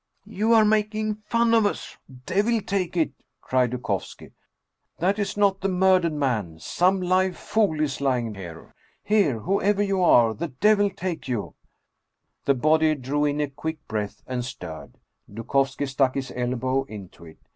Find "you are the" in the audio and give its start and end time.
9.83-10.47